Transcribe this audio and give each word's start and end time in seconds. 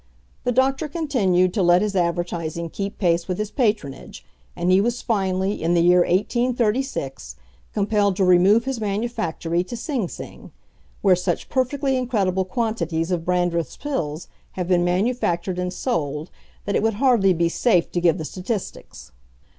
The 0.45 0.51
doctor 0.51 0.87
continued 0.87 1.53
to 1.53 1.61
let 1.61 1.83
his 1.83 1.95
advertising 1.95 2.71
keep 2.71 2.97
pace 2.97 3.27
with 3.27 3.37
his 3.37 3.51
patronage; 3.51 4.25
and 4.55 4.71
he 4.71 4.81
was 4.81 5.03
finally, 5.03 5.61
in 5.61 5.75
the 5.75 5.83
year 5.83 5.99
1836, 5.99 7.35
compelled 7.71 8.15
to 8.15 8.25
remove 8.25 8.65
his 8.65 8.81
manufactory 8.81 9.63
to 9.63 9.77
Sing 9.77 10.07
Sing, 10.09 10.49
where 11.03 11.15
such 11.15 11.49
perfectly 11.49 11.97
incredible 11.97 12.45
quantities 12.45 13.11
of 13.11 13.25
Brandreth's 13.25 13.77
Pills 13.77 14.27
have 14.53 14.67
been 14.67 14.83
manufactured 14.83 15.59
and 15.59 15.71
sold 15.71 16.31
that 16.65 16.75
it 16.75 16.81
would 16.81 16.95
hardly 16.95 17.31
be 17.31 17.47
safe 17.47 17.91
to 17.91 18.01
give 18.01 18.17
the 18.17 18.25
statistics. 18.25 19.11